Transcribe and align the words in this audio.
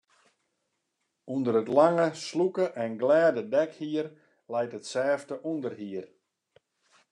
Under 1.35 1.53
it 1.61 1.69
lange, 1.77 2.07
slûke 2.27 2.65
en 2.83 2.91
glêde 3.01 3.41
dekhier 3.53 4.07
leit 4.51 4.75
it 4.77 4.85
sêfte 4.93 5.33
ûnderhier. 5.51 6.05